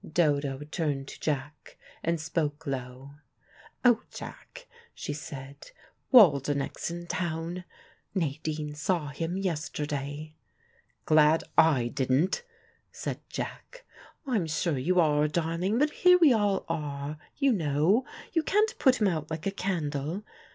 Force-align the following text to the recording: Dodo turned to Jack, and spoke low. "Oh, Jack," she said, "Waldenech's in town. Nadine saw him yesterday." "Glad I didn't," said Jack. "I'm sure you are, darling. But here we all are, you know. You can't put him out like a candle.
Dodo 0.03 0.61
turned 0.71 1.07
to 1.09 1.19
Jack, 1.19 1.77
and 2.01 2.19
spoke 2.19 2.65
low. 2.65 3.11
"Oh, 3.85 4.01
Jack," 4.09 4.65
she 4.95 5.13
said, 5.13 5.69
"Waldenech's 6.11 6.89
in 6.89 7.05
town. 7.05 7.65
Nadine 8.15 8.73
saw 8.73 9.09
him 9.09 9.37
yesterday." 9.37 10.33
"Glad 11.05 11.43
I 11.55 11.89
didn't," 11.89 12.41
said 12.91 13.19
Jack. 13.29 13.85
"I'm 14.25 14.47
sure 14.47 14.79
you 14.79 14.99
are, 14.99 15.27
darling. 15.27 15.77
But 15.77 15.91
here 15.91 16.17
we 16.17 16.33
all 16.33 16.65
are, 16.67 17.19
you 17.37 17.53
know. 17.53 18.03
You 18.33 18.41
can't 18.41 18.73
put 18.79 18.99
him 18.99 19.07
out 19.07 19.29
like 19.29 19.45
a 19.45 19.51
candle. 19.51 20.23